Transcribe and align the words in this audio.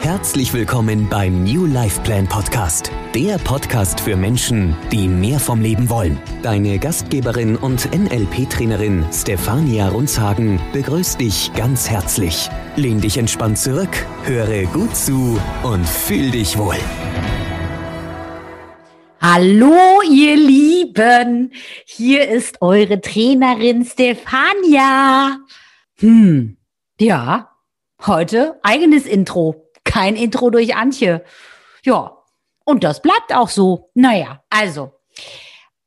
Herzlich 0.00 0.52
willkommen 0.52 1.08
beim 1.08 1.42
New 1.42 1.66
Life 1.66 2.00
Plan 2.02 2.28
Podcast, 2.28 2.92
der 3.14 3.38
Podcast 3.38 3.98
für 3.98 4.14
Menschen, 4.14 4.76
die 4.92 5.08
mehr 5.08 5.40
vom 5.40 5.60
Leben 5.60 5.90
wollen. 5.90 6.20
Deine 6.42 6.78
Gastgeberin 6.78 7.56
und 7.56 7.90
NLP-Trainerin 7.92 9.04
Stefania 9.12 9.88
Runzhagen 9.88 10.60
begrüßt 10.72 11.20
dich 11.20 11.50
ganz 11.54 11.90
herzlich. 11.90 12.48
Lehn 12.76 13.00
dich 13.00 13.18
entspannt 13.18 13.58
zurück, 13.58 14.06
höre 14.24 14.66
gut 14.66 14.94
zu 14.94 15.40
und 15.64 15.84
fühl 15.88 16.30
dich 16.30 16.56
wohl. 16.56 16.76
Hallo, 19.20 20.02
ihr 20.08 20.36
Lieben. 20.36 21.52
Hier 21.84 22.28
ist 22.28 22.62
eure 22.62 23.00
Trainerin 23.00 23.84
Stefania. 23.84 25.38
Hm, 25.98 26.58
ja, 27.00 27.50
heute 28.06 28.60
eigenes 28.62 29.06
Intro 29.06 29.65
kein 29.96 30.14
Intro 30.14 30.50
durch 30.50 30.76
Antje. 30.76 31.24
Ja, 31.82 32.18
und 32.66 32.84
das 32.84 33.00
bleibt 33.00 33.34
auch 33.34 33.48
so. 33.48 33.90
Naja, 33.94 34.42
also 34.50 34.92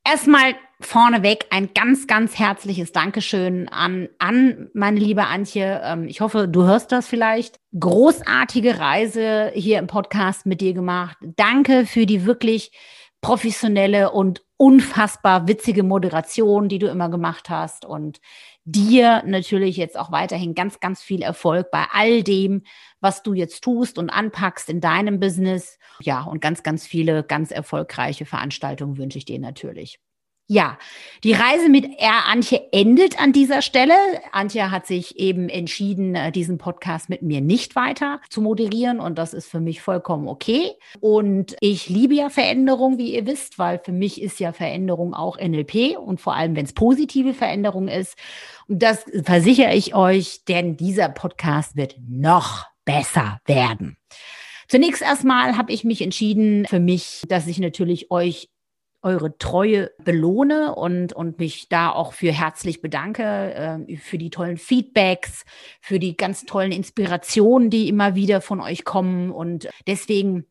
erstmal 0.04 0.56
vorneweg 0.82 1.46
ein 1.52 1.74
ganz, 1.76 2.08
ganz 2.08 2.40
herzliches 2.40 2.92
Dankeschön 2.92 3.70
an, 3.70 4.10
an 4.18 4.70
meine 4.74 5.00
liebe 5.00 5.28
Antje. 5.28 5.82
Ähm, 5.84 6.08
ich 6.08 6.22
hoffe, 6.22 6.48
du 6.48 6.64
hörst 6.64 6.92
das 6.92 7.06
vielleicht. 7.06 7.60
Großartige 7.80 8.80
Reise 8.80 9.52
hier 9.54 9.78
im 9.78 9.86
Podcast 9.86 10.48
mit 10.48 10.62
dir 10.62 10.74
gemacht. 10.74 11.18
Danke 11.22 11.86
für 11.86 12.08
die 12.08 12.26
wirklich 12.26 12.72
professionelle 13.22 14.12
und 14.12 14.42
unfassbar 14.60 15.48
witzige 15.48 15.84
Moderation, 15.84 16.68
die 16.68 16.80
du 16.80 16.88
immer 16.88 17.10
gemacht 17.10 17.50
hast. 17.50 17.86
Und 17.86 18.20
dir 18.66 19.24
natürlich 19.26 19.78
jetzt 19.78 19.98
auch 19.98 20.12
weiterhin 20.12 20.54
ganz, 20.54 20.82
ganz 20.82 21.02
viel 21.02 21.22
Erfolg 21.22 21.72
bei 21.72 21.86
all 21.94 22.24
dem, 22.24 22.64
was 23.00 23.24
du 23.24 23.34
jetzt 23.34 23.64
tust 23.64 23.98
und 23.98 24.10
anpackst 24.10 24.70
in 24.70 24.82
deinem 24.82 25.20
Business. 25.20 25.80
Ja, 26.02 26.24
und 26.24 26.42
ganz, 26.42 26.62
ganz 26.62 26.86
viele 26.86 27.24
ganz 27.24 27.52
erfolgreiche 27.52 28.26
Veranstaltungen 28.26 28.98
wünsche 28.98 29.18
ich 29.18 29.26
dir 29.26 29.40
natürlich. 29.40 30.00
Ja, 30.52 30.80
die 31.24 31.34
Reise 31.34 31.70
mit 31.70 31.86
R. 32.00 32.26
Antje 32.26 32.60
endet 32.72 33.22
an 33.22 33.34
dieser 33.34 33.62
Stelle. 33.62 33.94
Antje 34.32 34.72
hat 34.72 34.88
sich 34.88 35.20
eben 35.20 35.48
entschieden, 35.48 36.16
äh, 36.16 36.32
diesen 36.32 36.58
Podcast 36.58 37.08
mit 37.08 37.22
mir 37.22 37.40
nicht 37.40 37.76
weiter 37.76 38.20
zu 38.32 38.42
moderieren 38.42 39.00
und 39.00 39.20
das 39.20 39.36
ist 39.36 39.48
für 39.48 39.60
mich 39.60 39.80
vollkommen 39.84 40.28
okay. 40.28 40.72
Und 41.02 41.56
ich 41.60 41.88
liebe 41.88 42.16
ja 42.16 42.32
Veränderung, 42.32 42.98
wie 42.98 43.14
ihr 43.14 43.28
wisst, 43.28 43.60
weil 43.60 43.78
für 43.78 43.92
mich 43.92 44.20
ist 44.20 44.40
ja 44.40 44.52
Veränderung 44.52 45.14
auch 45.14 45.38
NLP 45.38 45.96
und 46.00 46.20
vor 46.20 46.36
allem, 46.36 46.56
wenn 46.56 46.66
es 46.66 46.74
positive 46.74 47.36
Veränderung 47.36 47.88
ist. 47.88 48.16
Und 48.68 48.82
das 48.82 49.06
versichere 49.24 49.76
ich 49.76 49.94
euch, 49.94 50.46
denn 50.46 50.78
dieser 50.78 51.10
Podcast 51.10 51.76
wird 51.76 51.96
noch 52.10 52.66
besser 52.86 53.40
werden. 53.46 53.98
Zunächst 54.68 55.04
erstmal 55.04 55.58
habe 55.58 55.72
ich 55.72 55.84
mich 55.84 56.02
entschieden 56.02 56.66
für 56.66 56.80
mich, 56.80 57.22
dass 57.28 57.46
ich 57.46 57.60
natürlich 57.60 58.10
euch 58.10 58.50
eure 59.02 59.38
Treue 59.38 59.92
belohne 60.04 60.76
und, 60.76 61.14
und 61.14 61.40
mich 61.40 61.70
da 61.70 61.90
auch 61.90 62.14
für 62.14 62.32
herzlich 62.32 62.82
bedanke, 62.82 63.24
äh, 63.88 63.98
für 63.98 64.18
die 64.18 64.30
tollen 64.30 64.58
Feedbacks, 64.58 65.46
für 65.82 66.00
die 66.00 66.18
ganz 66.18 66.46
tollen 66.46 66.72
Inspirationen, 66.72 67.70
die 67.70 67.88
immer 67.88 68.16
wieder 68.16 68.42
von 68.42 68.60
euch 68.60 68.84
kommen. 68.84 69.32
Und 69.32 69.70
deswegen 69.88 70.46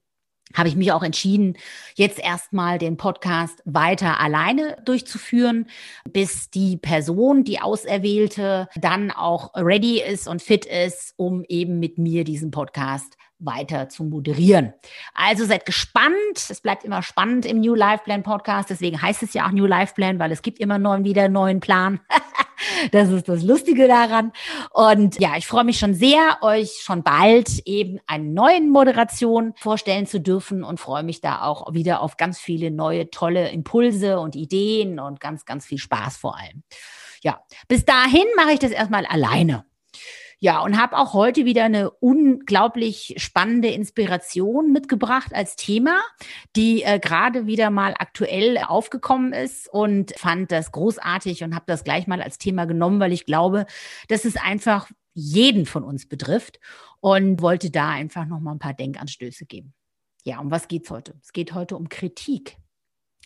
habe 0.54 0.68
ich 0.68 0.76
mich 0.76 0.92
auch 0.92 1.02
entschieden, 1.02 1.56
jetzt 1.94 2.18
erstmal 2.18 2.78
den 2.78 2.96
Podcast 2.96 3.60
weiter 3.64 4.18
alleine 4.18 4.78
durchzuführen, 4.84 5.66
bis 6.10 6.50
die 6.50 6.76
Person, 6.76 7.44
die 7.44 7.60
Auserwählte, 7.60 8.68
dann 8.76 9.10
auch 9.10 9.54
ready 9.54 10.00
ist 10.00 10.26
und 10.26 10.40
fit 10.40 10.64
ist, 10.64 11.12
um 11.16 11.44
eben 11.48 11.78
mit 11.78 11.98
mir 11.98 12.24
diesen 12.24 12.50
Podcast 12.50 13.16
weiter 13.38 13.88
zu 13.88 14.04
moderieren. 14.04 14.74
Also 15.14 15.44
seid 15.44 15.66
gespannt. 15.66 16.14
Es 16.36 16.60
bleibt 16.60 16.84
immer 16.84 17.02
spannend 17.02 17.46
im 17.46 17.60
New 17.60 17.74
Life 17.74 18.04
Plan 18.04 18.22
Podcast. 18.22 18.70
Deswegen 18.70 19.00
heißt 19.00 19.22
es 19.22 19.34
ja 19.34 19.46
auch 19.46 19.52
New 19.52 19.66
Life 19.66 19.94
Plan, 19.94 20.18
weil 20.18 20.32
es 20.32 20.42
gibt 20.42 20.58
immer 20.58 20.78
neuen, 20.78 21.04
wieder 21.04 21.24
einen 21.24 21.34
neuen 21.34 21.60
Plan. 21.60 22.00
das 22.92 23.10
ist 23.10 23.28
das 23.28 23.42
Lustige 23.42 23.88
daran. 23.88 24.32
Und 24.72 25.18
ja, 25.20 25.36
ich 25.36 25.46
freue 25.46 25.64
mich 25.64 25.78
schon 25.78 25.94
sehr, 25.94 26.38
euch 26.42 26.80
schon 26.82 27.02
bald 27.02 27.60
eben 27.66 28.00
eine 28.06 28.24
neue 28.24 28.60
Moderation 28.60 29.54
vorstellen 29.56 30.06
zu 30.06 30.20
dürfen 30.20 30.64
und 30.64 30.80
freue 30.80 31.02
mich 31.02 31.20
da 31.20 31.42
auch 31.42 31.72
wieder 31.72 32.02
auf 32.02 32.16
ganz 32.16 32.38
viele 32.38 32.70
neue, 32.70 33.10
tolle 33.10 33.50
Impulse 33.50 34.18
und 34.18 34.36
Ideen 34.36 34.98
und 34.98 35.20
ganz, 35.20 35.44
ganz 35.44 35.66
viel 35.66 35.78
Spaß 35.78 36.16
vor 36.16 36.36
allem. 36.38 36.62
Ja, 37.22 37.40
bis 37.66 37.84
dahin 37.84 38.26
mache 38.36 38.52
ich 38.52 38.58
das 38.58 38.70
erstmal 38.70 39.06
alleine. 39.06 39.64
Ja, 40.40 40.60
und 40.60 40.80
habe 40.80 40.96
auch 40.96 41.14
heute 41.14 41.44
wieder 41.44 41.64
eine 41.64 41.90
unglaublich 41.90 43.14
spannende 43.16 43.68
Inspiration 43.68 44.70
mitgebracht 44.70 45.34
als 45.34 45.56
Thema, 45.56 46.00
die 46.54 46.84
äh, 46.84 47.00
gerade 47.00 47.46
wieder 47.46 47.70
mal 47.70 47.94
aktuell 47.98 48.58
aufgekommen 48.58 49.32
ist 49.32 49.68
und 49.68 50.12
fand 50.16 50.52
das 50.52 50.70
großartig 50.70 51.42
und 51.42 51.56
habe 51.56 51.64
das 51.66 51.82
gleich 51.82 52.06
mal 52.06 52.22
als 52.22 52.38
Thema 52.38 52.66
genommen, 52.66 53.00
weil 53.00 53.12
ich 53.12 53.26
glaube, 53.26 53.66
dass 54.06 54.24
es 54.24 54.36
einfach 54.36 54.88
jeden 55.12 55.66
von 55.66 55.82
uns 55.82 56.06
betrifft 56.06 56.60
und 57.00 57.42
wollte 57.42 57.72
da 57.72 57.88
einfach 57.90 58.24
noch 58.24 58.38
mal 58.38 58.52
ein 58.52 58.60
paar 58.60 58.74
Denkanstöße 58.74 59.44
geben. 59.44 59.74
Ja, 60.22 60.38
um 60.38 60.52
was 60.52 60.68
geht's 60.68 60.90
heute? 60.90 61.14
Es 61.20 61.32
geht 61.32 61.52
heute 61.52 61.76
um 61.76 61.88
Kritik. 61.88 62.56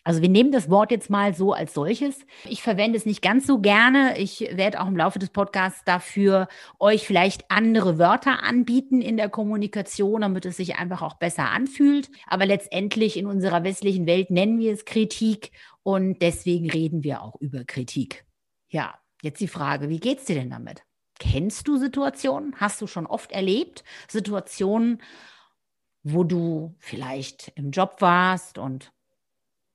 Also 0.04 0.20
wir 0.20 0.28
nehmen 0.28 0.50
das 0.50 0.68
Wort 0.68 0.90
jetzt 0.90 1.10
mal 1.10 1.32
so 1.32 1.52
als 1.52 1.74
solches. 1.74 2.18
Ich 2.44 2.62
verwende 2.62 2.96
es 2.96 3.06
nicht 3.06 3.22
ganz 3.22 3.46
so 3.46 3.60
gerne. 3.60 4.18
Ich 4.18 4.40
werde 4.40 4.80
auch 4.80 4.88
im 4.88 4.96
Laufe 4.96 5.20
des 5.20 5.30
Podcasts 5.30 5.84
dafür 5.84 6.48
euch 6.80 7.06
vielleicht 7.06 7.50
andere 7.50 7.98
Wörter 7.98 8.42
anbieten 8.42 9.00
in 9.00 9.16
der 9.16 9.28
Kommunikation, 9.28 10.22
damit 10.22 10.44
es 10.44 10.56
sich 10.56 10.76
einfach 10.76 11.02
auch 11.02 11.14
besser 11.14 11.50
anfühlt. 11.50 12.10
Aber 12.26 12.46
letztendlich 12.46 13.16
in 13.16 13.26
unserer 13.26 13.62
westlichen 13.62 14.06
Welt 14.06 14.30
nennen 14.30 14.58
wir 14.58 14.72
es 14.72 14.84
Kritik 14.84 15.52
und 15.84 16.20
deswegen 16.20 16.68
reden 16.68 17.04
wir 17.04 17.22
auch 17.22 17.36
über 17.40 17.64
Kritik. 17.64 18.24
Ja, 18.70 18.98
jetzt 19.22 19.40
die 19.40 19.48
Frage, 19.48 19.88
wie 19.88 20.00
geht's 20.00 20.24
dir 20.24 20.34
denn 20.34 20.50
damit? 20.50 20.82
Kennst 21.20 21.68
du 21.68 21.76
Situationen? 21.76 22.56
Hast 22.56 22.80
du 22.80 22.88
schon 22.88 23.06
oft 23.06 23.30
erlebt? 23.30 23.84
Situationen, 24.08 25.00
wo 26.02 26.24
du 26.24 26.74
vielleicht 26.80 27.52
im 27.54 27.70
Job 27.70 27.96
warst 28.00 28.58
und 28.58 28.92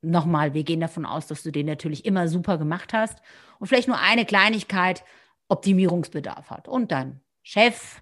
nochmal, 0.01 0.53
wir 0.53 0.63
gehen 0.63 0.79
davon 0.79 1.05
aus, 1.05 1.27
dass 1.27 1.43
du 1.43 1.51
den 1.51 1.65
natürlich 1.65 2.05
immer 2.05 2.27
super 2.27 2.57
gemacht 2.57 2.93
hast 2.93 3.21
und 3.59 3.67
vielleicht 3.67 3.87
nur 3.87 3.99
eine 3.99 4.25
Kleinigkeit 4.25 5.03
Optimierungsbedarf 5.49 6.49
hat 6.49 6.67
und 6.67 6.91
dein 6.91 7.21
Chef 7.41 8.01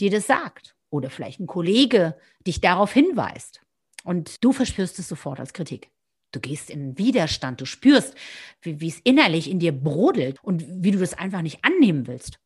dir 0.00 0.10
das 0.10 0.26
sagt 0.26 0.76
oder 0.90 1.10
vielleicht 1.10 1.40
ein 1.40 1.46
Kollege 1.46 2.18
dich 2.46 2.60
darauf 2.60 2.92
hinweist 2.92 3.60
und 4.04 4.42
du 4.42 4.52
verspürst 4.52 4.98
es 4.98 5.08
sofort 5.08 5.40
als 5.40 5.52
Kritik. 5.52 5.90
Du 6.32 6.40
gehst 6.40 6.70
in 6.70 6.98
Widerstand, 6.98 7.60
du 7.60 7.66
spürst, 7.66 8.14
wie, 8.60 8.80
wie 8.80 8.88
es 8.88 9.00
innerlich 9.00 9.50
in 9.50 9.58
dir 9.58 9.72
brodelt 9.72 10.42
und 10.42 10.64
wie 10.66 10.90
du 10.90 10.98
das 10.98 11.14
einfach 11.14 11.42
nicht 11.42 11.64
annehmen 11.64 12.06
willst. 12.06 12.38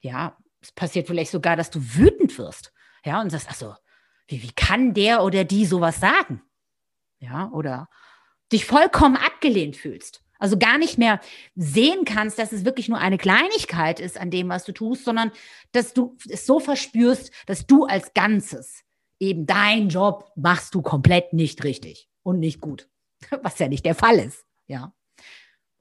Ja, 0.00 0.36
es 0.60 0.72
passiert 0.72 1.06
vielleicht 1.06 1.30
sogar, 1.30 1.56
dass 1.56 1.70
du 1.70 1.80
wütend 1.80 2.36
wirst. 2.38 2.72
Ja, 3.04 3.20
und 3.20 3.30
sagst, 3.30 3.48
ach 3.50 3.78
wie, 4.28 4.42
wie 4.42 4.52
kann 4.52 4.94
der 4.94 5.22
oder 5.22 5.44
die 5.44 5.66
sowas 5.66 6.00
sagen? 6.00 6.42
Ja, 7.20 7.50
oder 7.52 7.88
dich 8.52 8.64
vollkommen 8.64 9.16
abgelehnt 9.16 9.76
fühlst. 9.76 10.22
Also 10.38 10.58
gar 10.58 10.76
nicht 10.78 10.98
mehr 10.98 11.20
sehen 11.54 12.04
kannst, 12.04 12.38
dass 12.38 12.52
es 12.52 12.64
wirklich 12.64 12.88
nur 12.88 12.98
eine 12.98 13.16
Kleinigkeit 13.16 14.00
ist 14.00 14.18
an 14.18 14.30
dem, 14.30 14.48
was 14.48 14.64
du 14.64 14.72
tust, 14.72 15.04
sondern 15.04 15.32
dass 15.72 15.94
du 15.94 16.16
es 16.28 16.44
so 16.44 16.60
verspürst, 16.60 17.32
dass 17.46 17.66
du 17.66 17.84
als 17.84 18.12
Ganzes 18.12 18.84
eben 19.18 19.46
dein 19.46 19.88
Job 19.88 20.30
machst 20.36 20.74
du 20.74 20.82
komplett 20.82 21.32
nicht 21.32 21.64
richtig 21.64 22.08
und 22.22 22.38
nicht 22.38 22.60
gut. 22.60 22.88
Was 23.42 23.58
ja 23.58 23.68
nicht 23.68 23.86
der 23.86 23.94
Fall 23.94 24.18
ist. 24.18 24.44
Ja. 24.66 24.94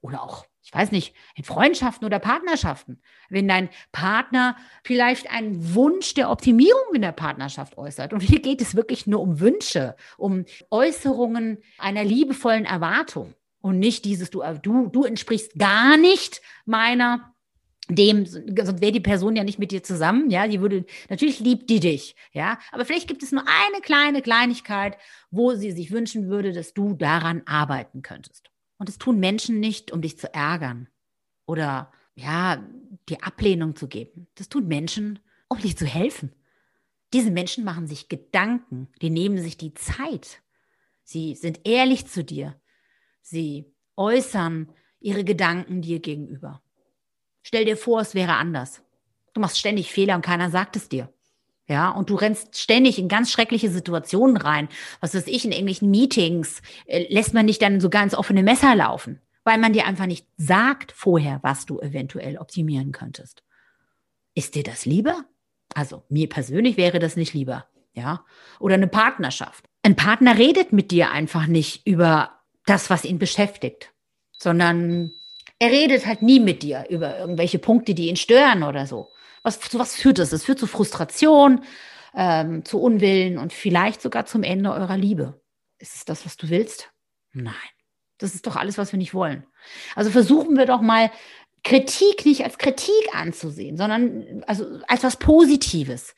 Oder 0.01 0.23
auch 0.23 0.45
ich 0.65 0.73
weiß 0.73 0.91
nicht, 0.91 1.13
in 1.35 1.43
Freundschaften 1.43 2.05
oder 2.05 2.17
Partnerschaften. 2.17 2.99
Wenn 3.29 3.47
dein 3.47 3.69
Partner 3.91 4.57
vielleicht 4.83 5.29
einen 5.29 5.75
Wunsch 5.75 6.15
der 6.15 6.31
Optimierung 6.31 6.95
in 6.95 7.03
der 7.03 7.11
Partnerschaft 7.11 7.77
äußert. 7.77 8.13
Und 8.13 8.21
hier 8.21 8.41
geht 8.41 8.61
es 8.61 8.75
wirklich 8.75 9.05
nur 9.05 9.21
um 9.21 9.39
Wünsche, 9.39 9.95
um 10.17 10.45
Äußerungen 10.71 11.59
einer 11.77 12.03
liebevollen 12.03 12.65
Erwartung. 12.65 13.35
Und 13.61 13.77
nicht 13.77 14.05
dieses, 14.05 14.31
du, 14.31 14.41
du, 14.63 14.87
du 14.87 15.03
entsprichst 15.03 15.53
gar 15.57 15.97
nicht 15.97 16.41
meiner 16.65 17.31
dem, 17.87 18.25
sonst 18.25 18.81
wäre 18.81 18.91
die 18.91 18.99
Person 18.99 19.35
ja 19.35 19.43
nicht 19.43 19.59
mit 19.59 19.69
dir 19.71 19.83
zusammen, 19.83 20.31
ja, 20.31 20.47
die 20.47 20.59
würde, 20.59 20.85
natürlich 21.07 21.39
liebt 21.39 21.69
die 21.69 21.79
dich, 21.79 22.15
ja, 22.31 22.57
aber 22.71 22.83
vielleicht 22.83 23.07
gibt 23.07 23.21
es 23.21 23.31
nur 23.31 23.43
eine 23.43 23.81
kleine 23.81 24.23
Kleinigkeit, 24.23 24.97
wo 25.29 25.53
sie 25.53 25.71
sich 25.71 25.91
wünschen 25.91 26.27
würde, 26.27 26.51
dass 26.51 26.73
du 26.73 26.95
daran 26.95 27.43
arbeiten 27.45 28.01
könntest. 28.01 28.49
Und 28.77 28.89
es 28.89 28.97
tun 28.97 29.19
Menschen 29.19 29.59
nicht, 29.59 29.91
um 29.91 30.01
dich 30.01 30.17
zu 30.17 30.33
ärgern 30.33 30.87
oder 31.45 31.91
ja, 32.15 32.63
die 33.09 33.21
Ablehnung 33.21 33.75
zu 33.75 33.87
geben. 33.87 34.27
Das 34.35 34.49
tun 34.49 34.67
Menschen, 34.67 35.19
um 35.47 35.59
dir 35.59 35.75
zu 35.75 35.85
helfen. 35.85 36.33
Diese 37.13 37.31
Menschen 37.31 37.63
machen 37.63 37.87
sich 37.87 38.09
Gedanken, 38.09 38.89
die 39.01 39.09
nehmen 39.09 39.37
sich 39.37 39.57
die 39.57 39.73
Zeit. 39.73 40.41
Sie 41.03 41.35
sind 41.35 41.61
ehrlich 41.65 42.07
zu 42.07 42.23
dir. 42.23 42.59
Sie 43.21 43.73
äußern 43.95 44.71
ihre 44.99 45.23
Gedanken 45.23 45.81
dir 45.81 45.99
gegenüber. 45.99 46.61
Stell 47.43 47.65
dir 47.65 47.77
vor, 47.77 48.01
es 48.01 48.15
wäre 48.15 48.33
anders. 48.33 48.81
Du 49.33 49.41
machst 49.41 49.59
ständig 49.59 49.91
Fehler 49.91 50.15
und 50.15 50.25
keiner 50.25 50.49
sagt 50.49 50.75
es 50.75 50.89
dir. 50.89 51.13
Ja, 51.67 51.89
und 51.89 52.09
du 52.11 52.15
rennst 52.15 52.59
ständig 52.59 52.99
in 52.99 53.07
ganz 53.07 53.31
schreckliche 53.31 53.71
Situationen 53.71 54.37
rein. 54.37 54.69
Was 54.99 55.15
weiß 55.15 55.27
ich, 55.27 55.45
in 55.45 55.51
irgendwelchen 55.51 55.89
Meetings 55.89 56.61
äh, 56.85 57.11
lässt 57.11 57.33
man 57.33 57.47
dich 57.47 57.57
dann 57.57 57.79
so 57.81 57.89
ganz 57.89 58.13
offene 58.13 58.43
Messer 58.43 58.75
laufen, 58.75 59.19
weil 59.43 59.57
man 59.57 59.73
dir 59.73 59.87
einfach 59.87 60.05
nicht 60.05 60.27
sagt 60.37 60.91
vorher, 60.91 61.39
was 61.41 61.65
du 61.65 61.79
eventuell 61.79 62.37
optimieren 62.37 62.91
könntest. 62.91 63.43
Ist 64.35 64.53
dir 64.53 64.63
das 64.63 64.85
lieber? 64.85 65.25
Also 65.73 66.03
mir 66.09 66.29
persönlich 66.29 66.77
wäre 66.77 66.99
das 66.99 67.15
nicht 67.15 67.33
lieber. 67.33 67.65
Ja, 67.93 68.25
oder 68.59 68.75
eine 68.75 68.87
Partnerschaft. 68.87 69.65
Ein 69.81 69.95
Partner 69.95 70.37
redet 70.37 70.73
mit 70.73 70.91
dir 70.91 71.11
einfach 71.11 71.47
nicht 71.47 71.87
über 71.87 72.41
das, 72.65 72.89
was 72.89 73.05
ihn 73.05 73.19
beschäftigt, 73.19 73.93
sondern 74.37 75.11
er 75.59 75.71
redet 75.71 76.05
halt 76.05 76.21
nie 76.21 76.41
mit 76.41 76.61
dir 76.61 76.85
über 76.89 77.17
irgendwelche 77.17 77.57
Punkte, 77.57 77.93
die 77.93 78.09
ihn 78.09 78.17
stören 78.17 78.63
oder 78.63 78.85
so. 78.85 79.07
Was, 79.45 79.59
zu 79.59 79.77
was 79.77 79.95
führt 79.95 80.17
das? 80.17 80.33
Es 80.33 80.43
führt 80.43 80.57
zu 80.57 80.65
Frustration, 80.65 81.63
ähm, 82.15 82.65
zu 82.65 82.81
Unwillen 82.81 83.37
und 83.37 83.53
vielleicht 83.53 84.01
sogar 84.01 84.25
zum 84.25 84.41
Ende 84.41 84.71
eurer 84.71 84.97
Liebe. 84.97 85.39
Ist 85.77 85.95
es 85.95 86.03
das, 86.03 86.25
was 86.25 86.35
du 86.35 86.49
willst? 86.49 86.91
Nein. 87.31 87.53
Das 88.17 88.33
ist 88.33 88.47
doch 88.47 88.55
alles, 88.55 88.79
was 88.79 88.91
wir 88.91 88.97
nicht 88.97 89.13
wollen. 89.13 89.45
Also 89.95 90.09
versuchen 90.09 90.57
wir 90.57 90.65
doch 90.65 90.81
mal 90.81 91.11
Kritik 91.63 92.25
nicht 92.25 92.43
als 92.43 92.57
Kritik 92.57 93.13
anzusehen, 93.13 93.77
sondern 93.77 94.43
also 94.47 94.79
als 94.87 95.03
was 95.03 95.17
Positives. 95.17 96.15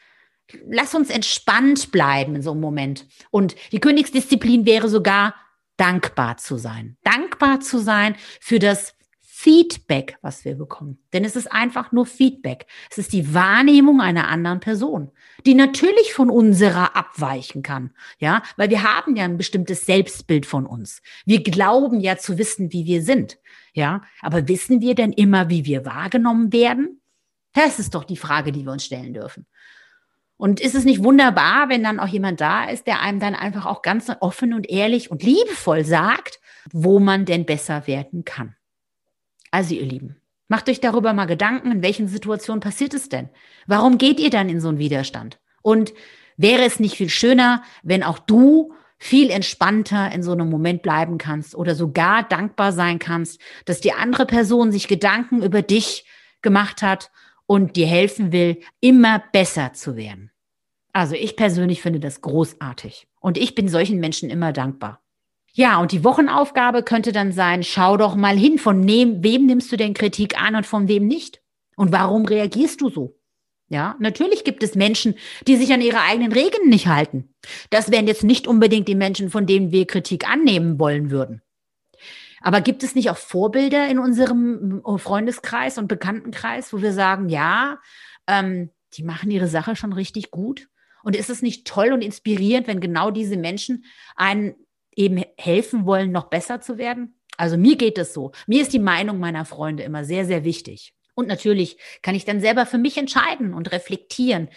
Lass 0.65 0.95
uns 0.95 1.09
entspannt 1.09 1.91
bleiben 1.91 2.33
in 2.35 2.41
so 2.41 2.51
einem 2.51 2.62
Moment. 2.62 3.07
Und 3.29 3.56
die 3.74 3.81
Königsdisziplin 3.81 4.65
wäre 4.65 4.88
sogar 4.88 5.35
dankbar 5.75 6.38
zu 6.38 6.57
sein. 6.57 6.97
Dankbar 7.03 7.59
zu 7.59 7.79
sein 7.79 8.15
für 8.39 8.59
das 8.59 8.96
Feedback, 9.39 10.18
was 10.24 10.45
wir 10.45 10.56
bekommen. 10.56 10.98
Denn 11.13 11.24
es 11.24 11.36
ist 11.36 11.51
einfach 11.51 11.92
nur 11.92 12.07
Feedback. 12.07 12.66
Es 12.89 12.98
ist 12.98 13.13
die 13.13 13.36
Wahrnehmung 13.36 14.01
einer 14.01 14.30
anderen 14.30 14.60
Person, 14.60 15.12
die 15.45 15.54
natürlich 15.54 16.12
von 16.12 16.31
unserer 16.31 16.95
abweichen 16.95 17.62
kann. 17.62 17.92
Ja, 18.18 18.42
weil 18.56 18.72
wir 18.72 18.81
haben 18.81 19.16
ja 19.16 19.25
ein 19.25 19.38
bestimmtes 19.38 19.86
Selbstbild 19.86 20.48
von 20.48 20.66
uns. 20.66 21.04
Wir 21.28 21.44
glauben 21.44 22.00
ja 22.00 22.18
zu 22.18 22.39
wissen, 22.39 22.74
wie 22.74 22.88
wir 22.88 23.04
sind. 23.04 23.38
Ja, 23.74 24.01
aber 24.22 24.48
wissen 24.48 24.81
wir 24.81 24.95
denn 24.95 25.13
immer, 25.13 25.51
wie 25.51 25.66
wir 25.66 25.86
wahrgenommen 25.86 26.51
werden? 26.51 27.00
Das 27.54 27.78
ist 27.78 27.94
doch 27.94 28.06
die 28.06 28.18
Frage, 28.18 28.51
die 28.51 28.66
wir 28.66 28.72
uns 28.72 28.86
stellen 28.86 29.13
dürfen. 29.13 29.45
Und 30.38 30.60
ist 30.60 30.74
es 30.74 30.84
nicht 30.84 31.04
wunderbar, 31.04 31.69
wenn 31.69 31.84
dann 31.84 32.00
auch 32.00 32.07
jemand 32.07 32.42
da 32.42 32.66
ist, 32.66 32.88
der 32.88 33.01
einem 33.01 33.19
dann 33.19 33.36
einfach 33.36 33.68
auch 33.68 33.84
ganz 33.84 34.12
offen 34.19 34.56
und 34.56 34.68
ehrlich 34.68 35.12
und 35.12 35.22
liebevoll 35.22 35.86
sagt, 35.86 36.39
wo 36.72 36.98
man 36.98 37.25
denn 37.25 37.45
besser 37.45 37.86
werden 37.86 38.25
kann? 38.25 38.56
Also 39.51 39.75
ihr 39.75 39.85
Lieben, 39.85 40.17
macht 40.47 40.69
euch 40.69 40.79
darüber 40.79 41.13
mal 41.13 41.25
Gedanken, 41.25 41.71
in 41.71 41.81
welchen 41.81 42.07
Situationen 42.07 42.61
passiert 42.61 42.94
es 42.94 43.09
denn? 43.09 43.29
Warum 43.65 43.97
geht 43.97 44.19
ihr 44.19 44.29
dann 44.29 44.49
in 44.49 44.61
so 44.61 44.69
einen 44.69 44.79
Widerstand? 44.79 45.39
Und 45.61 45.94
wäre 46.38 46.63
es 46.63 46.79
nicht 46.79 46.95
viel 46.95 47.09
schöner, 47.09 47.63
wenn 47.83 48.03
auch 48.03 48.19
du 48.19 48.73
viel 48.99 49.29
entspannter 49.29 50.11
in 50.11 50.23
so 50.23 50.31
einem 50.31 50.49
Moment 50.49 50.81
bleiben 50.81 51.17
kannst 51.17 51.55
oder 51.55 51.75
sogar 51.75 52.23
dankbar 52.23 52.71
sein 52.71 52.99
kannst, 52.99 53.39
dass 53.65 53.79
die 53.79 53.94
andere 53.94 54.25
Person 54.25 54.71
sich 54.71 54.88
Gedanken 54.88 55.44
über 55.44 55.61
dich 55.61 56.05
gemacht 56.41 56.81
hat 56.81 57.11
und 57.45 57.75
dir 57.75 57.88
helfen 57.88 58.31
will, 58.31 58.59
immer 58.79 59.23
besser 59.31 59.73
zu 59.73 59.95
werden. 59.95 60.31
Also 60.93 61.15
ich 61.15 61.35
persönlich 61.35 61.81
finde 61.81 62.00
das 62.00 62.21
großartig 62.21 63.07
und 63.19 63.38
ich 63.38 63.53
bin 63.53 63.69
solchen 63.69 64.00
Menschen 64.00 64.29
immer 64.29 64.51
dankbar. 64.51 65.01
Ja, 65.57 65.80
und 65.80 65.92
die 65.92 66.04
Wochenaufgabe 66.04 66.83
könnte 66.83 67.12
dann 67.12 67.31
sein, 67.31 67.63
schau 67.63 67.98
doch 67.98 68.13
mal 68.13 68.38
hin, 68.38 68.59
von 68.59 68.88
wem, 68.88 69.24
wem 69.24 69.48
nimmst 69.48 69.71
du 69.71 69.75
denn 69.75 69.95
Kritik 69.95 70.39
an 70.39 70.56
und 70.56 70.68
von 70.68 70.88
wem 70.88 71.07
nicht? 71.07 71.42
Und 71.75 71.92
warum 71.92 72.25
reagierst 72.25 72.80
du 72.80 72.89
so? 72.89 73.19
Ja, 73.68 73.95
natürlich 73.98 74.44
gibt 74.44 74.62
es 74.62 74.75
Menschen, 74.75 75.15
die 75.48 75.56
sich 75.56 75.74
an 75.74 75.81
ihre 75.81 76.01
eigenen 76.01 76.31
Regeln 76.31 76.69
nicht 76.69 76.86
halten. 76.86 77.33
Das 77.71 77.89
wären 77.89 78.06
jetzt 78.06 78.24
nicht 78.24 78.45
unbedingt 78.45 78.88
die 78.88 78.94
Menschen, 78.94 79.31
von 79.31 79.48
denen 79.48 79.71
wir 79.71 79.88
Kritik 79.88 80.30
annehmen 80.30 80.80
wollen 80.80 81.09
würden. 81.09 81.42
Aber 82.42 82.62
gibt 82.62 82.83
es 82.83 82.94
nicht 82.94 83.10
auch 83.10 83.18
Vorbilder 83.18 83.88
in 83.88 83.98
unserem 83.98 84.83
äh, 84.86 84.98
Freundeskreis 85.00 85.80
und 85.80 85.88
Bekanntenkreis, 85.88 86.71
wo 86.71 86.83
wir 86.83 86.94
sagen, 86.94 87.30
ja, 87.30 87.80
ähm, 88.27 88.69
die 88.94 89.01
machen 89.01 89.31
ihre 89.31 89.48
Sache 89.48 89.75
schon 89.75 89.94
richtig 89.94 90.30
gut? 90.30 90.69
Und 91.01 91.15
ist 91.15 91.31
es 91.31 91.42
nicht 91.42 91.65
toll 91.65 91.94
und 91.94 92.03
inspirierend, 92.03 92.68
wenn 92.68 92.80
genau 92.80 93.10
diese 93.10 93.38
Menschen 93.38 93.86
einen 94.15 94.53
eben 94.97 95.23
helfen 95.38 95.85
wollen, 95.85 96.11
noch 96.11 96.29
besser 96.29 96.59
zu 96.59 96.77
werden? 96.77 97.15
Also 97.38 97.57
mir 97.57 97.77
geht 97.77 97.97
es 97.97 98.13
so. 98.13 98.31
Mir 98.47 98.61
ist 98.61 98.73
die 98.73 98.79
Meinung 98.79 99.19
meiner 99.19 99.45
Freunde 99.45 99.83
immer 99.83 100.03
sehr, 100.03 100.25
sehr 100.25 100.44
wichtig. 100.44 100.94
Und 101.15 101.27
natürlich 101.27 101.77
kann 102.01 102.15
ich 102.15 102.25
dann 102.25 102.41
selber 102.41 102.65
für 102.65 102.77
mich 102.77 102.97
entscheiden 102.97 103.53
und 103.53 103.71
reflektieren, 103.71 104.49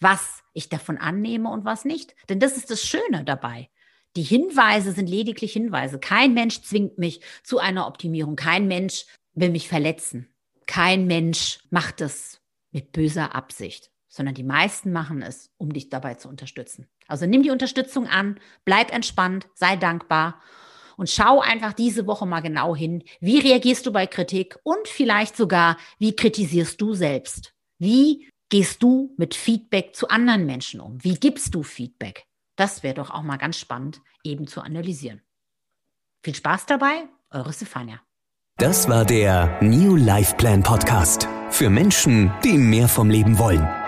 was 0.00 0.42
ich 0.54 0.68
davon 0.68 0.98
annehme 0.98 1.50
und 1.50 1.64
was 1.64 1.84
nicht. 1.84 2.14
Denn 2.28 2.40
das 2.40 2.56
ist 2.56 2.70
das 2.70 2.82
Schöne 2.82 3.24
dabei. 3.24 3.68
Die 4.16 4.22
Hinweise 4.22 4.92
sind 4.92 5.08
lediglich 5.08 5.52
Hinweise. 5.52 5.98
Kein 5.98 6.34
Mensch 6.34 6.62
zwingt 6.62 6.98
mich 6.98 7.20
zu 7.42 7.58
einer 7.58 7.86
Optimierung. 7.86 8.36
Kein 8.36 8.66
Mensch 8.66 9.06
will 9.34 9.50
mich 9.50 9.68
verletzen. 9.68 10.28
Kein 10.66 11.06
Mensch 11.06 11.60
macht 11.70 12.00
es 12.00 12.40
mit 12.70 12.92
böser 12.92 13.34
Absicht, 13.34 13.90
sondern 14.08 14.34
die 14.34 14.44
meisten 14.44 14.92
machen 14.92 15.22
es, 15.22 15.50
um 15.58 15.72
dich 15.72 15.90
dabei 15.90 16.14
zu 16.14 16.28
unterstützen. 16.28 16.88
Also 17.06 17.26
nimm 17.26 17.42
die 17.42 17.50
Unterstützung 17.50 18.06
an, 18.06 18.40
bleib 18.64 18.92
entspannt, 18.92 19.48
sei 19.54 19.76
dankbar 19.76 20.40
und 20.96 21.08
schau 21.08 21.40
einfach 21.40 21.72
diese 21.72 22.06
Woche 22.06 22.26
mal 22.26 22.40
genau 22.40 22.74
hin, 22.74 23.04
wie 23.20 23.38
reagierst 23.38 23.86
du 23.86 23.92
bei 23.92 24.06
Kritik 24.06 24.58
und 24.64 24.88
vielleicht 24.88 25.36
sogar, 25.36 25.76
wie 25.98 26.14
kritisierst 26.14 26.80
du 26.80 26.94
selbst? 26.94 27.54
Wie 27.78 28.28
gehst 28.48 28.82
du 28.82 29.14
mit 29.16 29.34
Feedback 29.34 29.94
zu 29.94 30.08
anderen 30.08 30.46
Menschen 30.46 30.80
um? 30.80 31.02
Wie 31.02 31.14
gibst 31.14 31.54
du 31.54 31.62
Feedback? 31.62 32.26
Das 32.56 32.82
wäre 32.82 32.94
doch 32.94 33.10
auch 33.10 33.22
mal 33.22 33.36
ganz 33.36 33.58
spannend, 33.58 34.00
eben 34.24 34.48
zu 34.48 34.60
analysieren. 34.60 35.22
Viel 36.24 36.34
Spaß 36.34 36.66
dabei, 36.66 37.04
eure 37.30 37.52
Stefania. 37.52 38.00
Das 38.56 38.88
war 38.88 39.04
der 39.04 39.62
New 39.62 39.94
Life 39.94 40.34
Plan 40.34 40.64
Podcast 40.64 41.28
für 41.50 41.70
Menschen, 41.70 42.32
die 42.42 42.58
mehr 42.58 42.88
vom 42.88 43.08
Leben 43.08 43.38
wollen. 43.38 43.87